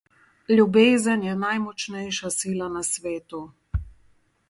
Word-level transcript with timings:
Ljubezen 0.59 1.27
je 1.27 1.35
najmočnejša 1.43 2.35
sila 2.39 2.73
na 2.79 2.85
svetu. 2.91 3.47